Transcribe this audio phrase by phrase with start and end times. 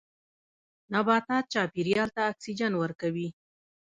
[0.93, 3.27] نباتات چاپیریال ته اکسیجن ورکوي